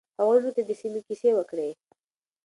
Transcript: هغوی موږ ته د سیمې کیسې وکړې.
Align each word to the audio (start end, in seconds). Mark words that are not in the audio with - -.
هغوی 0.19 0.39
موږ 0.43 0.53
ته 0.57 0.61
د 0.67 0.71
سیمې 0.81 1.01
کیسې 1.07 1.31
وکړې. 1.35 1.69